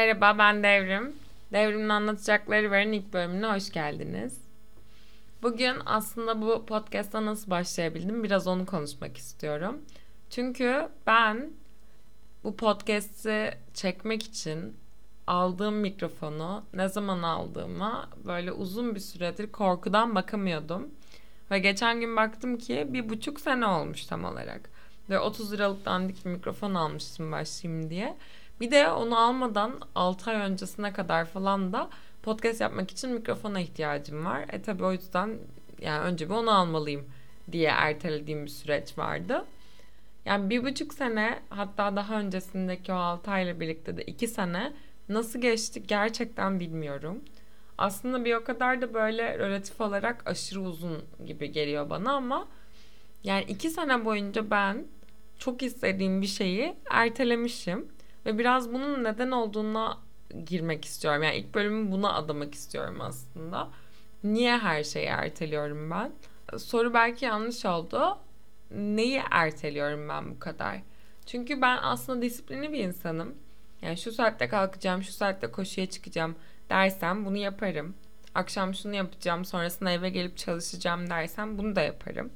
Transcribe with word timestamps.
Merhaba 0.00 0.38
ben 0.38 0.62
Devrim. 0.62 1.12
Devrim'in 1.52 1.88
anlatacakları 1.88 2.70
verin 2.70 2.92
ilk 2.92 3.12
bölümüne 3.12 3.46
hoş 3.46 3.70
geldiniz. 3.70 4.38
Bugün 5.42 5.76
aslında 5.86 6.42
bu 6.42 6.66
podcast'a 6.66 7.26
nasıl 7.26 7.50
başlayabildim 7.50 8.24
biraz 8.24 8.46
onu 8.46 8.66
konuşmak 8.66 9.16
istiyorum. 9.16 9.78
Çünkü 10.30 10.88
ben 11.06 11.50
bu 12.44 12.56
podcast'i 12.56 13.54
çekmek 13.74 14.22
için 14.22 14.76
aldığım 15.26 15.74
mikrofonu 15.74 16.64
ne 16.74 16.88
zaman 16.88 17.22
aldığıma 17.22 18.10
böyle 18.24 18.52
uzun 18.52 18.94
bir 18.94 19.00
süredir 19.00 19.52
korkudan 19.52 20.14
bakamıyordum. 20.14 20.90
Ve 21.50 21.58
geçen 21.58 22.00
gün 22.00 22.16
baktım 22.16 22.58
ki 22.58 22.86
bir 22.90 23.08
buçuk 23.08 23.40
sene 23.40 23.66
olmuş 23.66 24.06
tam 24.06 24.24
olarak. 24.24 24.70
Ve 25.10 25.18
30 25.18 25.52
liralık 25.52 25.84
dandik 25.84 26.24
bir 26.24 26.30
mikrofon 26.30 26.74
almıştım 26.74 27.32
başlayayım 27.32 27.90
diye. 27.90 28.16
Bir 28.60 28.70
de 28.70 28.90
onu 28.90 29.18
almadan 29.18 29.80
6 29.94 30.30
ay 30.30 30.36
öncesine 30.36 30.92
kadar 30.92 31.24
falan 31.24 31.72
da 31.72 31.90
podcast 32.22 32.60
yapmak 32.60 32.90
için 32.90 33.10
mikrofona 33.10 33.60
ihtiyacım 33.60 34.24
var. 34.24 34.44
E 34.52 34.62
tabi 34.62 34.84
o 34.84 34.92
yüzden 34.92 35.38
yani 35.80 36.00
önce 36.00 36.28
bir 36.28 36.34
onu 36.34 36.50
almalıyım 36.50 37.04
diye 37.52 37.68
ertelediğim 37.68 38.44
bir 38.44 38.50
süreç 38.50 38.98
vardı. 38.98 39.44
Yani 40.24 40.50
bir 40.50 40.64
buçuk 40.64 40.94
sene 40.94 41.42
hatta 41.48 41.96
daha 41.96 42.20
öncesindeki 42.20 42.92
o 42.92 42.96
6 42.96 43.30
ayla 43.30 43.60
birlikte 43.60 43.96
de 43.96 44.02
2 44.04 44.28
sene 44.28 44.72
nasıl 45.08 45.40
geçti 45.40 45.82
gerçekten 45.86 46.60
bilmiyorum. 46.60 47.24
Aslında 47.78 48.24
bir 48.24 48.34
o 48.34 48.44
kadar 48.44 48.80
da 48.80 48.94
böyle 48.94 49.38
relatif 49.38 49.80
olarak 49.80 50.26
aşırı 50.26 50.60
uzun 50.60 50.98
gibi 51.26 51.52
geliyor 51.52 51.90
bana 51.90 52.12
ama 52.12 52.48
yani 53.24 53.44
iki 53.48 53.70
sene 53.70 54.04
boyunca 54.04 54.50
ben 54.50 54.86
çok 55.38 55.62
istediğim 55.62 56.22
bir 56.22 56.26
şeyi 56.26 56.74
ertelemişim. 56.90 57.88
Ve 58.26 58.38
biraz 58.38 58.72
bunun 58.72 59.04
neden 59.04 59.30
olduğuna 59.30 59.98
girmek 60.46 60.84
istiyorum. 60.84 61.22
Yani 61.22 61.36
ilk 61.36 61.54
bölümü 61.54 61.92
buna 61.92 62.12
adamak 62.12 62.54
istiyorum 62.54 63.00
aslında. 63.00 63.68
Niye 64.24 64.58
her 64.58 64.84
şeyi 64.84 65.06
erteliyorum 65.06 65.90
ben? 65.90 66.12
Soru 66.58 66.94
belki 66.94 67.24
yanlış 67.24 67.66
oldu. 67.66 68.18
Neyi 68.70 69.22
erteliyorum 69.30 70.08
ben 70.08 70.30
bu 70.30 70.38
kadar? 70.38 70.78
Çünkü 71.26 71.62
ben 71.62 71.78
aslında 71.82 72.22
disiplinli 72.22 72.72
bir 72.72 72.84
insanım. 72.84 73.34
Yani 73.82 73.96
şu 73.96 74.12
saatte 74.12 74.48
kalkacağım, 74.48 75.02
şu 75.02 75.12
saatte 75.12 75.50
koşuya 75.50 75.90
çıkacağım 75.90 76.36
dersem 76.70 77.24
bunu 77.24 77.36
yaparım. 77.36 77.94
Akşam 78.34 78.74
şunu 78.74 78.94
yapacağım, 78.94 79.44
sonrasında 79.44 79.90
eve 79.90 80.10
gelip 80.10 80.36
çalışacağım 80.36 81.10
dersem 81.10 81.58
bunu 81.58 81.76
da 81.76 81.80
yaparım 81.80 82.30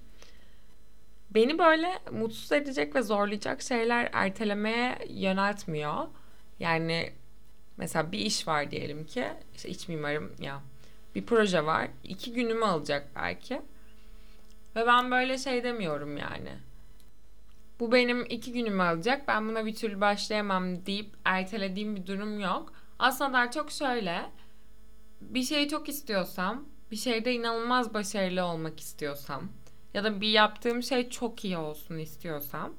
beni 1.35 1.59
böyle 1.59 1.99
mutsuz 2.13 2.53
edecek 2.53 2.95
ve 2.95 3.03
zorlayacak 3.03 3.63
şeyler 3.63 4.11
ertelemeye 4.13 4.99
yöneltmiyor. 5.09 6.07
Yani 6.59 7.13
mesela 7.77 8.13
bir 8.13 8.19
iş 8.19 8.49
var 8.49 8.71
diyelim 8.71 9.07
ki 9.07 9.29
işte 9.55 9.69
iç 9.69 9.89
mimarım 9.89 10.33
ya 10.39 10.63
bir 11.15 11.27
proje 11.27 11.67
var. 11.67 11.89
İki 12.05 12.33
günümü 12.33 12.65
alacak 12.65 13.09
belki. 13.17 13.63
Ve 14.77 14.87
ben 14.87 15.11
böyle 15.11 15.39
şey 15.39 15.65
demiyorum 15.65 16.17
yani. 16.17 16.51
Bu 17.81 17.93
benim 17.93 18.25
iki 18.25 18.53
günümü 18.53 18.83
alacak 18.83 19.29
ben 19.29 19.49
buna 19.49 19.67
bir 19.67 19.75
türlü 19.75 20.01
başlayamam 20.01 20.87
deyip 20.87 21.11
ertelediğim 21.25 21.97
bir 21.97 22.07
durum 22.07 22.41
yok. 22.41 22.73
Aslında 22.99 23.33
daha 23.33 23.51
çok 23.51 23.71
şöyle 23.71 24.31
bir 25.21 25.43
şeyi 25.43 25.69
çok 25.69 25.89
istiyorsam 25.89 26.65
bir 26.91 26.97
şeyde 26.97 27.35
inanılmaz 27.35 27.95
başarılı 27.95 28.45
olmak 28.45 28.81
istiyorsam 28.81 29.49
ya 29.95 30.05
da 30.05 30.21
bir 30.21 30.29
yaptığım 30.29 30.83
şey 30.83 31.11
çok 31.11 31.45
iyi 31.45 31.57
olsun 31.57 31.99
istiyorsam 31.99 32.71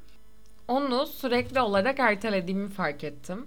onu 0.68 1.08
sürekli 1.08 1.62
olarak 1.62 2.00
ertelediğimi 2.00 2.70
fark 2.70 3.04
ettim. 3.04 3.46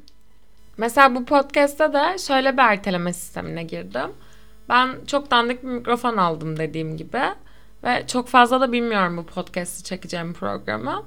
Mesela 0.77 1.15
bu 1.15 1.25
podcast'ta 1.25 1.93
da 1.93 2.19
şöyle 2.19 2.53
bir 2.53 2.62
erteleme 2.62 3.12
sistemine 3.12 3.62
girdim. 3.62 4.11
Ben 4.69 4.89
çok 5.07 5.31
dandik 5.31 5.62
bir 5.62 5.69
mikrofon 5.69 6.17
aldım 6.17 6.59
dediğim 6.59 6.97
gibi. 6.97 7.23
Ve 7.84 8.05
çok 8.07 8.28
fazla 8.28 8.61
da 8.61 8.73
bilmiyorum 8.73 9.17
bu 9.17 9.27
podcast'i 9.27 9.84
çekeceğim 9.84 10.33
programı. 10.33 11.05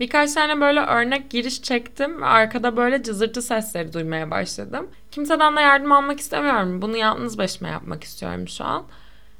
Birkaç 0.00 0.32
tane 0.32 0.60
böyle 0.60 0.80
örnek 0.80 1.30
giriş 1.30 1.62
çektim 1.62 2.22
ve 2.22 2.26
arkada 2.26 2.76
böyle 2.76 3.02
cızırtı 3.02 3.42
sesleri 3.42 3.92
duymaya 3.92 4.30
başladım. 4.30 4.88
Kimseden 5.10 5.56
de 5.56 5.60
yardım 5.60 5.92
almak 5.92 6.20
istemiyorum. 6.20 6.82
Bunu 6.82 6.96
yalnız 6.96 7.38
başıma 7.38 7.68
yapmak 7.68 8.04
istiyorum 8.04 8.48
şu 8.48 8.64
an. 8.64 8.84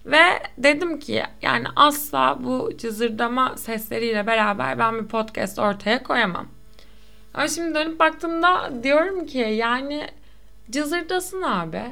Ve 0.06 0.22
dedim 0.58 0.98
ki 0.98 1.22
yani 1.42 1.66
asla 1.76 2.38
bu 2.44 2.70
cızırdama 2.78 3.56
sesleriyle 3.56 4.26
beraber 4.26 4.78
ben 4.78 4.98
bir 4.98 5.08
podcast 5.08 5.58
ortaya 5.58 6.02
koyamam. 6.02 6.46
Ama 7.34 7.48
şimdi 7.48 7.74
dönüp 7.74 8.00
baktığımda 8.00 8.70
diyorum 8.82 9.26
ki 9.26 9.38
yani 9.38 10.06
cızırdasın 10.70 11.42
abi. 11.42 11.82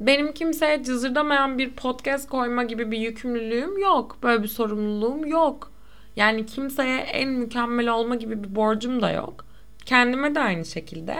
Benim 0.00 0.32
kimseye 0.32 0.82
cızırdamayan 0.82 1.58
bir 1.58 1.70
podcast 1.70 2.28
koyma 2.28 2.62
gibi 2.62 2.90
bir 2.90 2.98
yükümlülüğüm 2.98 3.78
yok. 3.78 4.16
Böyle 4.22 4.42
bir 4.42 4.48
sorumluluğum 4.48 5.26
yok. 5.26 5.72
Yani 6.16 6.46
kimseye 6.46 6.98
en 6.98 7.28
mükemmel 7.28 7.88
olma 7.88 8.14
gibi 8.14 8.44
bir 8.44 8.54
borcum 8.54 9.02
da 9.02 9.10
yok. 9.10 9.44
Kendime 9.86 10.34
de 10.34 10.40
aynı 10.40 10.64
şekilde. 10.64 11.16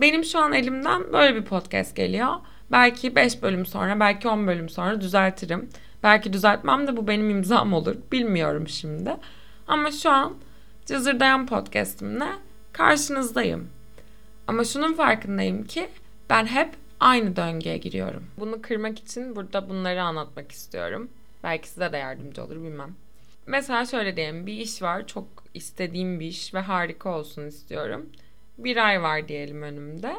Benim 0.00 0.24
şu 0.24 0.38
an 0.38 0.52
elimden 0.52 1.12
böyle 1.12 1.36
bir 1.36 1.44
podcast 1.44 1.96
geliyor 1.96 2.34
Belki 2.72 3.16
5 3.16 3.42
bölüm 3.42 3.66
sonra, 3.66 4.00
belki 4.00 4.28
10 4.28 4.46
bölüm 4.46 4.68
sonra 4.68 5.00
düzeltirim. 5.00 5.68
Belki 6.02 6.32
düzeltmem 6.32 6.86
de 6.86 6.96
bu 6.96 7.08
benim 7.08 7.30
imzam 7.30 7.72
olur. 7.72 7.96
Bilmiyorum 8.12 8.68
şimdi. 8.68 9.16
Ama 9.68 9.90
şu 9.90 10.10
an 10.10 10.36
Cızırdayan 10.86 11.46
podcastimle 11.46 12.28
karşınızdayım. 12.72 13.70
Ama 14.46 14.64
şunun 14.64 14.94
farkındayım 14.94 15.64
ki 15.64 15.88
ben 16.30 16.46
hep 16.46 16.74
aynı 17.00 17.36
döngüye 17.36 17.78
giriyorum. 17.78 18.26
Bunu 18.38 18.62
kırmak 18.62 18.98
için 18.98 19.36
burada 19.36 19.68
bunları 19.68 20.02
anlatmak 20.02 20.52
istiyorum. 20.52 21.10
Belki 21.44 21.68
size 21.68 21.92
de 21.92 21.96
yardımcı 21.96 22.44
olur 22.44 22.56
bilmem. 22.56 22.94
Mesela 23.46 23.86
şöyle 23.86 24.16
diyelim 24.16 24.46
bir 24.46 24.52
iş 24.52 24.82
var 24.82 25.06
çok 25.06 25.26
istediğim 25.54 26.20
bir 26.20 26.26
iş 26.26 26.54
ve 26.54 26.60
harika 26.60 27.08
olsun 27.08 27.46
istiyorum. 27.46 28.06
Bir 28.58 28.86
ay 28.86 29.02
var 29.02 29.28
diyelim 29.28 29.62
önümde. 29.62 30.16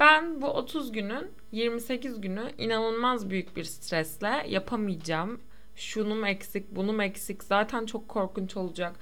Ben 0.00 0.40
bu 0.42 0.46
30 0.46 0.92
günün 0.92 1.30
28 1.52 2.20
günü 2.20 2.50
inanılmaz 2.58 3.30
büyük 3.30 3.56
bir 3.56 3.64
stresle 3.64 4.44
yapamayacağım. 4.48 5.40
Şunum 5.76 6.24
eksik, 6.24 6.76
bunum 6.76 7.00
eksik, 7.00 7.44
zaten 7.44 7.86
çok 7.86 8.08
korkunç 8.08 8.56
olacak 8.56 8.96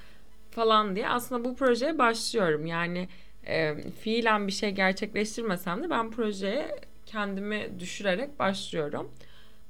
falan 0.50 0.96
diye 0.96 1.08
aslında 1.08 1.44
bu 1.44 1.56
projeye 1.56 1.98
başlıyorum. 1.98 2.66
Yani 2.66 3.08
e, 3.46 3.76
fiilen 3.90 4.46
bir 4.46 4.52
şey 4.52 4.70
gerçekleştirmesem 4.70 5.82
de 5.82 5.90
ben 5.90 6.10
projeye 6.10 6.80
kendimi 7.06 7.80
düşürerek 7.80 8.38
başlıyorum. 8.38 9.10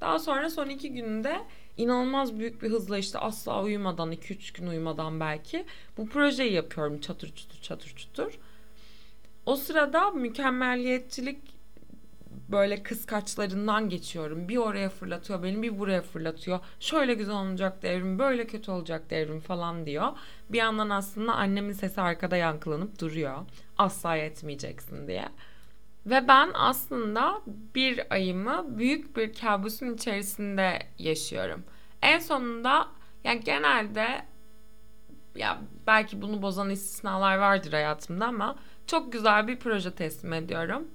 Daha 0.01 0.19
sonra 0.19 0.49
son 0.49 0.69
iki 0.69 0.93
günde 0.93 1.41
inanılmaz 1.77 2.39
büyük 2.39 2.63
bir 2.63 2.69
hızla 2.69 2.97
işte 2.97 3.19
asla 3.19 3.63
uyumadan 3.63 4.11
2-3 4.11 4.57
gün 4.57 4.67
uyumadan 4.67 5.19
belki 5.19 5.65
bu 5.97 6.09
projeyi 6.09 6.53
yapıyorum 6.53 6.99
çatır 6.99 7.35
çutur 7.35 7.61
çatır 7.61 7.93
çutur. 7.95 8.39
O 9.45 9.55
sırada 9.55 10.11
mükemmelliyetçilik 10.11 11.37
böyle 12.51 12.83
kıskaçlarından 12.83 13.89
geçiyorum. 13.89 14.47
Bir 14.47 14.57
oraya 14.57 14.89
fırlatıyor, 14.89 15.43
beni 15.43 15.61
bir 15.61 15.79
buraya 15.79 16.01
fırlatıyor. 16.01 16.59
Şöyle 16.79 17.13
güzel 17.13 17.35
olacak 17.35 17.83
devrim, 17.83 18.19
böyle 18.19 18.47
kötü 18.47 18.71
olacak 18.71 19.09
devrim 19.09 19.39
falan 19.39 19.85
diyor. 19.85 20.07
Bir 20.49 20.57
yandan 20.57 20.89
aslında 20.89 21.33
annemin 21.33 21.73
sesi 21.73 22.01
arkada 22.01 22.37
yankılanıp 22.37 22.99
duruyor. 22.99 23.37
Asla 23.77 24.15
yetmeyeceksin 24.15 25.07
diye. 25.07 25.29
Ve 26.05 26.27
ben 26.27 26.51
aslında 26.53 27.41
bir 27.75 28.13
ayımı 28.13 28.77
büyük 28.77 29.17
bir 29.17 29.33
kabusun 29.33 29.93
içerisinde 29.93 30.79
yaşıyorum. 30.97 31.63
En 32.01 32.19
sonunda 32.19 32.87
yani 33.23 33.39
genelde 33.39 34.25
ya 35.35 35.61
belki 35.87 36.21
bunu 36.21 36.41
bozan 36.41 36.69
istisnalar 36.69 37.37
vardır 37.37 37.73
hayatımda 37.73 38.25
ama 38.25 38.55
çok 38.91 39.13
güzel 39.13 39.47
bir 39.47 39.59
proje 39.59 39.91
teslim 39.91 40.33
ediyorum. 40.33 40.87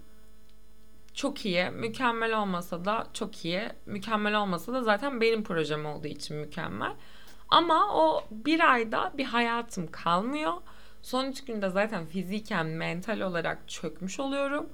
Çok 1.14 1.46
iyi, 1.46 1.70
mükemmel 1.70 2.38
olmasa 2.38 2.84
da 2.84 3.06
çok 3.12 3.44
iyi. 3.44 3.62
Mükemmel 3.86 4.34
olmasa 4.34 4.72
da 4.72 4.82
zaten 4.82 5.20
benim 5.20 5.44
projem 5.44 5.86
olduğu 5.86 6.06
için 6.06 6.36
mükemmel. 6.36 6.92
Ama 7.48 7.94
o 7.94 8.24
bir 8.30 8.72
ayda 8.72 9.12
bir 9.18 9.24
hayatım 9.24 9.90
kalmıyor. 9.90 10.52
Son 11.02 11.24
üç 11.24 11.44
günde 11.44 11.70
zaten 11.70 12.06
fiziken, 12.06 12.66
mental 12.66 13.20
olarak 13.20 13.68
çökmüş 13.68 14.20
oluyorum. 14.20 14.66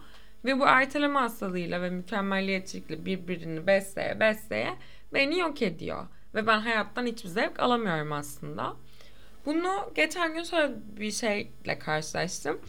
Ve 0.45 0.61
bu 0.61 0.67
erteleme 0.67 1.19
hastalığıyla 1.19 1.83
ve 1.83 1.91
mükemmelliyetçilikle 1.91 3.07
birbirini 3.07 3.67
besleye 3.67 4.21
besleye 4.21 4.77
beni 5.15 5.39
yok 5.39 5.63
ediyor. 5.63 6.07
Ve 6.35 6.47
ben 6.47 6.59
hayattan 6.59 7.07
hiçbir 7.07 7.29
zevk 7.29 7.61
alamıyorum 7.61 8.13
aslında. 8.13 8.77
Bunu 9.47 9.93
geçen 9.95 10.35
gün 10.35 10.43
şöyle 10.43 10.75
bir 10.97 11.11
şeyle 11.11 11.79
karşılaştım 11.79 12.61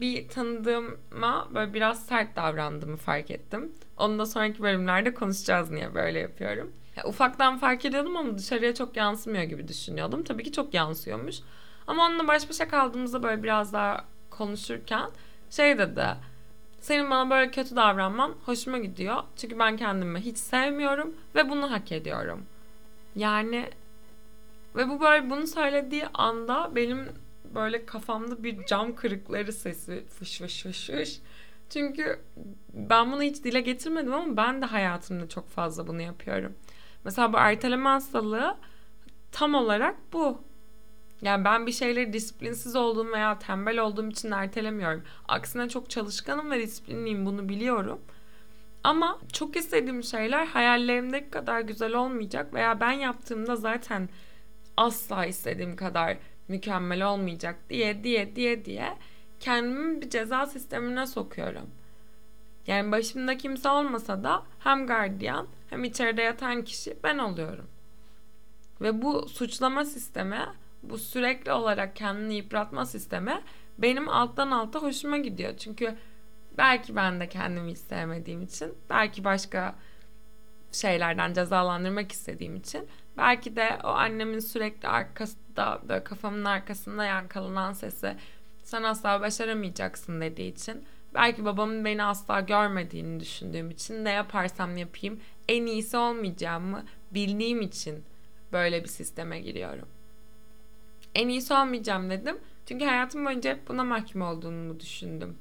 bir 0.00 0.28
tanıdığıma 0.28 1.48
böyle 1.54 1.74
biraz 1.74 2.06
sert 2.06 2.36
davrandığımı 2.36 2.96
fark 2.96 3.30
ettim. 3.30 3.72
Onu 3.96 4.18
da 4.18 4.26
sonraki 4.26 4.62
bölümlerde 4.62 5.14
konuşacağız 5.14 5.70
niye 5.70 5.94
böyle 5.94 6.18
yapıyorum. 6.18 6.72
Ya, 6.96 7.04
ufaktan 7.04 7.58
fark 7.58 7.84
ediyordum 7.84 8.16
ama 8.16 8.38
dışarıya 8.38 8.74
çok 8.74 8.96
yansımıyor 8.96 9.44
gibi 9.44 9.68
düşünüyordum. 9.68 10.24
Tabii 10.24 10.42
ki 10.44 10.52
çok 10.52 10.74
yansıyormuş. 10.74 11.36
Ama 11.86 12.06
onunla 12.06 12.28
baş 12.28 12.48
başa 12.48 12.68
kaldığımızda 12.68 13.22
böyle 13.22 13.42
biraz 13.42 13.72
daha 13.72 14.04
konuşurken 14.30 15.10
şey 15.50 15.78
dedi. 15.78 16.06
Senin 16.80 17.10
bana 17.10 17.30
böyle 17.30 17.50
kötü 17.50 17.76
davranman 17.76 18.34
hoşuma 18.46 18.78
gidiyor. 18.78 19.16
Çünkü 19.36 19.58
ben 19.58 19.76
kendimi 19.76 20.20
hiç 20.20 20.38
sevmiyorum 20.38 21.14
ve 21.34 21.50
bunu 21.50 21.70
hak 21.70 21.92
ediyorum. 21.92 22.46
Yani 23.16 23.70
ve 24.76 24.88
bu 24.88 25.00
böyle 25.00 25.30
bunu 25.30 25.46
söylediği 25.46 26.06
anda 26.14 26.70
benim 26.74 27.08
böyle 27.54 27.86
kafamda 27.86 28.42
bir 28.44 28.66
cam 28.66 28.94
kırıkları 28.94 29.52
sesi 29.52 30.04
fış 30.06 30.38
fış 30.38 30.62
fış 30.62 30.86
fış. 30.86 31.20
Çünkü 31.70 32.20
ben 32.74 33.12
bunu 33.12 33.22
hiç 33.22 33.44
dile 33.44 33.60
getirmedim 33.60 34.14
ama 34.14 34.36
ben 34.36 34.62
de 34.62 34.66
hayatımda 34.66 35.28
çok 35.28 35.48
fazla 35.48 35.86
bunu 35.86 36.02
yapıyorum. 36.02 36.54
Mesela 37.04 37.32
bu 37.32 37.36
erteleme 37.36 37.88
hastalığı 37.88 38.56
tam 39.32 39.54
olarak 39.54 39.96
bu. 40.12 40.42
Yani 41.22 41.44
ben 41.44 41.66
bir 41.66 41.72
şeyleri 41.72 42.12
disiplinsiz 42.12 42.76
olduğum 42.76 43.12
veya 43.12 43.38
tembel 43.38 43.78
olduğum 43.78 44.08
için 44.08 44.30
ertelemiyorum. 44.30 45.02
Aksine 45.28 45.68
çok 45.68 45.90
çalışkanım 45.90 46.50
ve 46.50 46.60
disiplinliyim 46.60 47.26
bunu 47.26 47.48
biliyorum. 47.48 48.00
Ama 48.84 49.18
çok 49.32 49.56
istediğim 49.56 50.02
şeyler 50.02 50.46
hayallerimdeki 50.46 51.30
kadar 51.30 51.60
güzel 51.60 51.94
olmayacak 51.94 52.54
veya 52.54 52.80
ben 52.80 52.92
yaptığımda 52.92 53.56
zaten 53.56 54.08
asla 54.76 55.26
istediğim 55.26 55.76
kadar 55.76 56.16
mükemmel 56.48 57.02
olmayacak 57.02 57.56
diye 57.70 58.04
diye 58.04 58.36
diye 58.36 58.64
diye 58.64 58.96
kendimi 59.40 60.00
bir 60.00 60.10
ceza 60.10 60.46
sistemine 60.46 61.06
sokuyorum. 61.06 61.70
Yani 62.66 62.92
başımda 62.92 63.36
kimse 63.36 63.68
olmasa 63.68 64.24
da 64.24 64.42
hem 64.58 64.86
gardiyan 64.86 65.46
hem 65.70 65.84
içeride 65.84 66.22
yatan 66.22 66.64
kişi 66.64 66.96
ben 67.04 67.18
oluyorum. 67.18 67.68
Ve 68.80 69.02
bu 69.02 69.28
suçlama 69.28 69.84
sistemi, 69.84 70.40
bu 70.82 70.98
sürekli 70.98 71.52
olarak 71.52 71.96
kendini 71.96 72.34
yıpratma 72.34 72.86
sistemi 72.86 73.42
benim 73.78 74.08
alttan 74.08 74.50
alta 74.50 74.82
hoşuma 74.82 75.18
gidiyor. 75.18 75.56
Çünkü 75.56 75.94
belki 76.58 76.96
ben 76.96 77.20
de 77.20 77.28
kendimi 77.28 77.70
hiç 77.70 77.78
sevmediğim 77.78 78.42
için, 78.42 78.74
belki 78.90 79.24
başka 79.24 79.74
şeylerden 80.72 81.32
cezalandırmak 81.32 82.12
istediğim 82.12 82.56
için, 82.56 82.88
belki 83.16 83.56
de 83.56 83.78
o 83.84 83.88
annemin 83.88 84.38
sürekli 84.38 84.88
arkasında, 85.58 85.88
böyle 85.88 86.04
kafamın 86.04 86.44
arkasında 86.44 87.04
yankalanan 87.04 87.72
sesi 87.72 88.16
sen 88.62 88.82
asla 88.82 89.20
başaramayacaksın 89.20 90.20
dediği 90.20 90.52
için, 90.52 90.84
belki 91.14 91.44
babamın 91.44 91.84
beni 91.84 92.04
asla 92.04 92.40
görmediğini 92.40 93.20
düşündüğüm 93.20 93.70
için 93.70 94.04
ne 94.04 94.10
yaparsam 94.10 94.76
yapayım 94.76 95.20
en 95.48 95.66
iyisi 95.66 95.96
olmayacağımı 95.96 96.84
bildiğim 97.10 97.60
için 97.60 98.04
böyle 98.52 98.82
bir 98.82 98.88
sisteme 98.88 99.40
giriyorum. 99.40 99.88
En 101.14 101.28
iyisi 101.28 101.54
olmayacağım 101.54 102.10
dedim. 102.10 102.38
Çünkü 102.66 102.84
hayatım 102.84 103.26
boyunca 103.26 103.50
hep 103.50 103.68
buna 103.68 103.84
mahkum 103.84 104.22
olduğunu 104.22 104.80
düşündüm. 104.80 105.38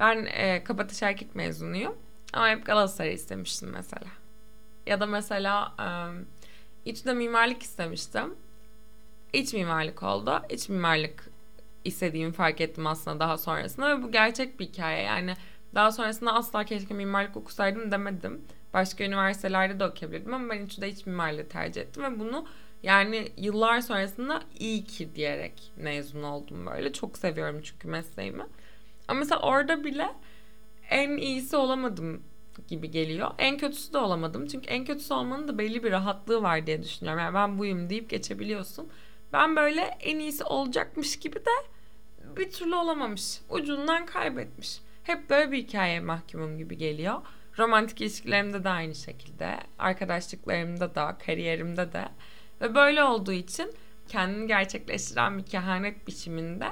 Ben 0.00 0.24
e, 0.24 0.64
Kabataş 0.64 1.02
erkek 1.02 1.34
mezunuyum. 1.34 1.96
Ama 2.32 2.48
hep 2.48 2.66
Galatasaray 2.66 3.14
istemiştim 3.14 3.70
mesela. 3.70 4.06
Ya 4.86 5.00
da 5.00 5.06
mesela 5.06 5.74
e, 5.80 5.86
İTÜ'de 6.90 7.14
mimarlık 7.14 7.62
istemiştim. 7.62 8.34
İç 9.36 9.52
mimarlık 9.52 10.02
oldu. 10.02 10.42
İç 10.50 10.68
mimarlık 10.68 11.30
istediğimi 11.84 12.32
fark 12.32 12.60
ettim 12.60 12.86
aslında 12.86 13.20
daha 13.20 13.38
sonrasında 13.38 13.98
ve 13.98 14.02
bu 14.02 14.12
gerçek 14.12 14.60
bir 14.60 14.66
hikaye. 14.66 15.02
Yani 15.02 15.34
daha 15.74 15.92
sonrasında 15.92 16.34
asla 16.34 16.64
keşke 16.64 16.94
mimarlık 16.94 17.36
okusaydım 17.36 17.90
demedim. 17.90 18.40
Başka 18.74 19.04
üniversitelerde 19.04 19.80
de 19.80 19.84
okuyabilirdim 19.84 20.34
ama 20.34 20.54
ben 20.54 20.60
İTÜ'de 20.60 20.88
iç 20.88 21.06
mimarlığı 21.06 21.48
tercih 21.48 21.80
ettim 21.80 22.02
ve 22.02 22.18
bunu 22.20 22.46
yani 22.82 23.28
yıllar 23.36 23.80
sonrasında 23.80 24.42
iyi 24.58 24.84
ki 24.84 25.14
diyerek 25.14 25.72
mezun 25.76 26.22
oldum 26.22 26.66
böyle. 26.66 26.92
Çok 26.92 27.18
seviyorum 27.18 27.60
çünkü 27.62 27.88
mesleğimi. 27.88 28.44
Ama 29.08 29.18
mesela 29.18 29.40
orada 29.40 29.84
bile 29.84 30.08
en 30.90 31.16
iyisi 31.16 31.56
olamadım 31.56 32.22
gibi 32.68 32.90
geliyor. 32.90 33.30
En 33.38 33.58
kötüsü 33.58 33.92
de 33.92 33.98
olamadım. 33.98 34.46
Çünkü 34.46 34.66
en 34.66 34.84
kötüsü 34.84 35.14
olmanın 35.14 35.48
da 35.48 35.58
belli 35.58 35.84
bir 35.84 35.90
rahatlığı 35.90 36.42
var 36.42 36.66
diye 36.66 36.82
düşünüyorum. 36.82 37.20
Yani 37.20 37.34
ben 37.34 37.58
buyum 37.58 37.90
deyip 37.90 38.10
geçebiliyorsun. 38.10 38.88
Ben 39.32 39.56
böyle 39.56 39.80
en 39.80 40.18
iyisi 40.18 40.44
olacakmış 40.44 41.18
gibi 41.18 41.36
de 41.36 41.50
bir 42.36 42.50
türlü 42.50 42.74
olamamış. 42.74 43.40
Ucundan 43.50 44.06
kaybetmiş. 44.06 44.80
Hep 45.02 45.30
böyle 45.30 45.52
bir 45.52 45.58
hikaye 45.58 46.00
mahkumum 46.00 46.58
gibi 46.58 46.76
geliyor. 46.76 47.22
Romantik 47.58 48.00
ilişkilerimde 48.00 48.64
de 48.64 48.68
aynı 48.68 48.94
şekilde. 48.94 49.56
Arkadaşlıklarımda 49.78 50.94
da, 50.94 51.16
kariyerimde 51.26 51.92
de. 51.92 52.08
Ve 52.60 52.74
böyle 52.74 53.02
olduğu 53.04 53.32
için 53.32 53.72
kendini 54.08 54.46
gerçekleştiren 54.46 55.38
bir 55.38 55.44
kehanet 55.44 56.06
biçiminde 56.06 56.66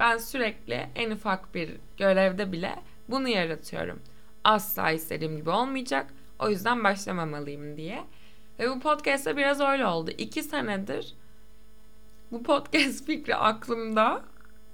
ben 0.00 0.18
sürekli 0.18 0.88
en 0.94 1.10
ufak 1.10 1.54
bir 1.54 1.70
görevde 1.96 2.52
bile 2.52 2.76
bunu 3.08 3.28
yaratıyorum. 3.28 4.02
Asla 4.44 4.90
istediğim 4.90 5.36
gibi 5.36 5.50
olmayacak. 5.50 6.06
O 6.38 6.50
yüzden 6.50 6.84
başlamamalıyım 6.84 7.76
diye. 7.76 8.04
Ve 8.58 8.70
bu 8.70 8.80
podcast'te 8.80 9.36
biraz 9.36 9.60
öyle 9.60 9.86
oldu. 9.86 10.10
İki 10.18 10.42
senedir 10.42 11.14
bu 12.34 12.42
podcast 12.42 13.06
fikri 13.06 13.36
aklımda 13.36 14.22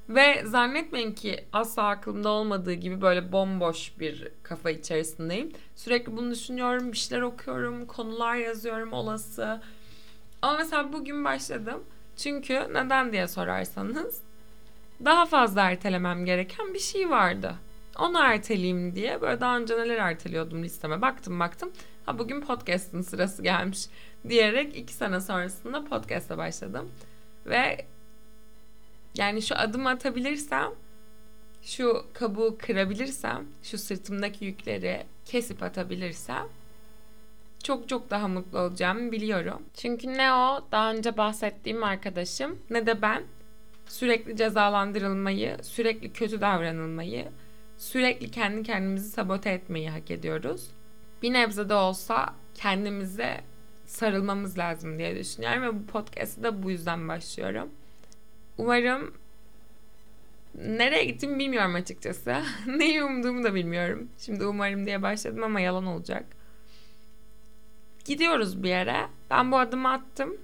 ve 0.09 0.43
zannetmeyin 0.47 1.13
ki 1.13 1.45
asla 1.53 1.83
aklımda 1.83 2.29
olmadığı 2.29 2.73
gibi 2.73 3.01
böyle 3.01 3.33
bomboş 3.33 3.93
bir 4.01 4.29
kafa 4.43 4.71
içerisindeyim. 4.71 5.53
Sürekli 5.77 6.17
bunu 6.17 6.31
düşünüyorum, 6.31 6.93
bir 6.93 6.97
şeyler 6.97 7.23
okuyorum, 7.23 7.87
konular 7.87 8.37
yazıyorum 8.37 8.93
olası. 8.93 9.61
Ama 10.43 10.59
mesela 10.59 10.93
bugün 10.93 11.25
başladım. 11.25 11.85
Çünkü 12.17 12.55
neden 12.55 13.13
diye 13.13 13.29
sorarsanız 13.29 14.23
daha 15.05 15.27
fazla 15.27 15.71
ertelemem 15.71 16.25
gereken 16.25 16.75
bir 16.75 16.79
şey 16.79 17.11
vardı. 17.11 17.55
Onu 17.99 18.19
erteleyeyim 18.19 18.95
diye 18.95 19.21
böyle 19.21 19.41
daha 19.41 19.59
önce 19.59 19.79
neler 19.79 19.97
erteliyordum 19.97 20.63
listeme 20.63 21.03
baktım 21.03 21.41
baktım. 21.41 21.71
Ha 22.07 22.19
bugün 22.19 22.41
podcast'ın 22.41 23.03
sırası 23.03 23.43
gelmiş 23.43 23.87
diyerek 24.29 24.77
iki 24.77 24.93
sene 24.93 25.21
sonrasında 25.21 25.85
podcast'a 25.85 26.39
başladım. 26.39 26.89
Ve 27.51 27.87
yani 29.15 29.43
şu 29.43 29.55
adım 29.55 29.87
atabilirsem, 29.87 30.71
şu 31.63 32.07
kabuğu 32.13 32.59
kırabilirsem, 32.59 33.47
şu 33.63 33.79
sırtımdaki 33.79 34.45
yükleri 34.45 35.07
kesip 35.25 35.63
atabilirsem 35.63 36.49
çok 37.63 37.89
çok 37.89 38.11
daha 38.11 38.29
mutlu 38.29 38.59
olacağımı 38.59 39.13
biliyorum. 39.13 39.63
Çünkü 39.75 40.09
ne 40.09 40.33
o 40.33 40.65
daha 40.73 40.93
önce 40.93 41.17
bahsettiğim 41.17 41.85
arkadaşım 41.85 42.59
ne 42.71 42.87
de 42.87 43.03
ben 43.03 43.23
sürekli 43.87 44.37
cezalandırılmayı, 44.37 45.57
sürekli 45.63 46.13
kötü 46.13 46.41
davranılmayı, 46.41 47.29
sürekli 47.79 48.31
kendi 48.31 48.63
kendimizi 48.63 49.11
sabote 49.11 49.51
etmeyi 49.51 49.91
hak 49.91 50.11
ediyoruz. 50.11 50.71
Bir 51.23 51.33
nebze 51.33 51.69
de 51.69 51.75
olsa 51.75 52.35
kendimize 52.55 53.41
sarılmamız 53.91 54.59
lazım 54.59 54.99
diye 54.99 55.17
düşünüyorum 55.17 55.63
ve 55.63 55.75
bu 55.75 55.87
podcast'ı 55.87 56.43
da 56.43 56.63
bu 56.63 56.71
yüzden 56.71 57.09
başlıyorum. 57.09 57.69
Umarım 58.59 59.15
nereye 60.55 61.05
gittim 61.05 61.39
bilmiyorum 61.39 61.75
açıkçası. 61.75 62.43
Neyi 62.67 63.05
umduğumu 63.05 63.45
da 63.45 63.55
bilmiyorum. 63.55 64.09
Şimdi 64.19 64.45
umarım 64.47 64.87
diye 64.87 65.03
başladım 65.03 65.43
ama 65.43 65.61
yalan 65.61 65.87
olacak. 65.87 66.25
Gidiyoruz 68.05 68.63
bir 68.63 68.69
yere. 68.69 69.07
Ben 69.31 69.53
bu 69.53 69.59
adımı 69.59 69.93
attım. 69.93 70.37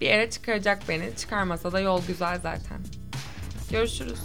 Bir 0.00 0.06
yere 0.06 0.30
çıkaracak 0.30 0.88
beni. 0.88 1.16
Çıkarmasa 1.16 1.72
da 1.72 1.80
yol 1.80 2.06
güzel 2.06 2.40
zaten. 2.40 2.80
Görüşürüz. 3.70 4.20